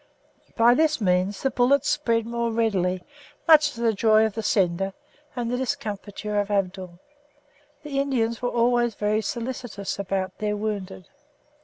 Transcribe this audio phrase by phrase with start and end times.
[0.57, 3.03] By this means the bullets spread more readily,
[3.47, 4.93] much to the joy of the sender
[5.35, 6.97] and the discomfiture of Abdul.
[7.83, 11.07] The Indians were always very solicitous about their wounded.